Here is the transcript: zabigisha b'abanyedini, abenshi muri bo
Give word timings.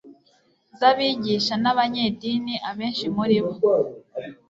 zabigisha 0.79 1.53
b'abanyedini, 1.63 2.55
abenshi 2.69 3.05
muri 3.15 3.37
bo 3.43 3.51